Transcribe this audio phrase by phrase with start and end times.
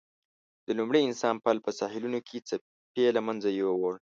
[0.65, 3.93] د لومړي انسان پل په ساحلونو کې څپې له منځه یووړ.